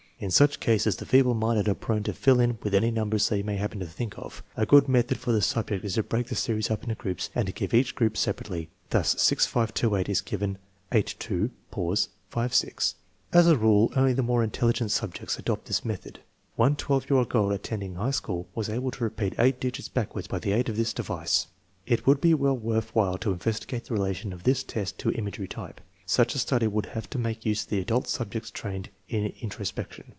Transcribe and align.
In 0.23 0.29
such 0.29 0.59
cases 0.59 0.97
the 0.97 1.05
feeble 1.07 1.33
minded 1.33 1.67
are 1.67 1.73
prone 1.73 2.03
to 2.03 2.13
fill 2.13 2.39
in 2.39 2.59
with 2.61 2.75
any 2.75 2.91
numbers 2.91 3.27
they 3.27 3.41
may 3.41 3.55
happen 3.57 3.79
to 3.79 3.87
think 3.87 4.13
of. 4.19 4.43
A 4.55 4.67
good 4.67 4.87
method 4.87 5.17
for 5.17 5.31
the 5.31 5.41
subject 5.41 5.83
is 5.83 5.95
to 5.95 6.03
break 6.03 6.27
the 6.27 6.35
series 6.35 6.69
up 6.69 6.83
into 6.83 6.93
groups 6.93 7.31
and 7.33 7.47
to 7.47 7.51
give 7.51 7.73
each 7.73 7.95
group 7.95 8.15
separately. 8.15 8.69
Thus, 8.91 9.19
6 9.19 9.47
5 9.47 9.73
2 9.73 9.95
8 9.95 10.09
is 10.09 10.21
given 10.21 10.59
8 10.91 11.15
2 11.17 11.49
5 12.29 12.53
6. 12.53 12.95
As 13.33 13.47
a 13.47 13.57
rule 13.57 13.91
only 13.95 14.13
the 14.13 14.21
more 14.21 14.43
intelligent 14.43 14.91
subjects 14.91 15.39
adopt 15.39 15.65
this 15.65 15.83
method. 15.83 16.19
One 16.55 16.75
12 16.75 17.09
year 17.09 17.17
old 17.17 17.29
girl 17.29 17.49
attending 17.51 17.95
high 17.95 18.11
school 18.11 18.47
was 18.53 18.67
TEST 18.67 18.75
NO. 18.75 18.81
VII, 18.81 18.85
ALTERNATIVE 18.85 19.15
2 19.15 19.29
209 19.31 19.39
able 19.39 19.39
to 19.39 19.41
repeat 19.41 19.43
eight 19.55 19.59
digits 19.59 19.89
backwards 19.89 20.27
by 20.27 20.37
the 20.37 20.51
aid 20.51 20.69
of 20.69 20.77
this 20.77 20.93
device. 20.93 21.47
It 21.87 22.05
would 22.05 22.21
be 22.21 22.35
well 22.35 22.55
worth 22.55 22.93
while 22.93 23.17
to 23.17 23.31
investigate 23.31 23.85
the 23.85 23.95
relation 23.95 24.31
of 24.33 24.43
this 24.43 24.61
test 24.63 24.99
to 24.99 25.11
imagery 25.13 25.47
type. 25.47 25.81
Such 26.05 26.35
a 26.35 26.39
study 26.39 26.67
would 26.67 26.87
have 26.87 27.09
to 27.09 27.17
make 27.17 27.45
use 27.45 27.65
of 27.65 27.71
adult 27.73 28.07
subjects 28.07 28.51
trained 28.51 28.89
in 29.09 29.33
introspection. 29.41 30.03